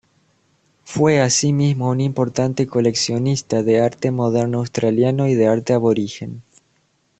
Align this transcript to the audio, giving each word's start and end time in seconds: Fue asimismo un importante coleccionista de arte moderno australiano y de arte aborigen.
Fue 0.83 1.21
asimismo 1.21 1.89
un 1.91 2.01
importante 2.01 2.65
coleccionista 2.65 3.61
de 3.61 3.81
arte 3.81 4.09
moderno 4.09 4.57
australiano 4.57 5.27
y 5.27 5.35
de 5.35 5.45
arte 5.45 5.73
aborigen. 5.73 6.41